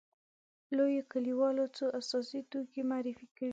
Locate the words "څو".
1.77-1.85